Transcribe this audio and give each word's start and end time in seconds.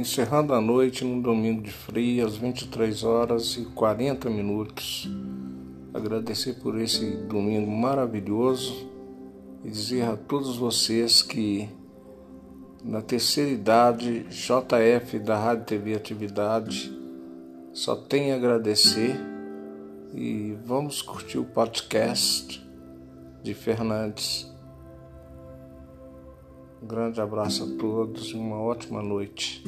encerrando 0.00 0.54
a 0.54 0.60
noite 0.60 1.04
num 1.04 1.20
domingo 1.20 1.62
de 1.62 1.70
frio, 1.70 2.26
às 2.26 2.36
23 2.36 3.04
horas 3.04 3.56
e 3.56 3.64
40 3.66 4.30
minutos. 4.30 5.08
Agradecer 5.92 6.54
por 6.54 6.78
esse 6.80 7.16
domingo 7.28 7.70
maravilhoso 7.70 8.88
e 9.64 9.70
dizer 9.70 10.02
a 10.02 10.16
todos 10.16 10.56
vocês 10.56 11.22
que 11.22 11.68
na 12.82 13.02
terceira 13.02 13.50
idade, 13.50 14.24
JF 14.30 15.18
da 15.18 15.36
Rádio 15.36 15.66
TV 15.66 15.94
Atividade 15.94 16.90
só 17.72 17.94
tem 17.94 18.32
a 18.32 18.36
agradecer 18.36 19.14
e 20.14 20.56
vamos 20.64 21.02
curtir 21.02 21.38
o 21.38 21.44
podcast 21.44 22.66
de 23.42 23.52
Fernandes. 23.52 24.50
Um 26.82 26.86
grande 26.86 27.20
abraço 27.20 27.64
a 27.64 27.78
todos 27.78 28.30
e 28.30 28.34
uma 28.34 28.58
ótima 28.58 29.02
noite. 29.02 29.62